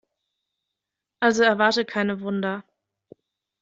Also 1.19 1.43
erwarte 1.43 1.85
keine 1.85 2.21
Wunder. 2.21 2.63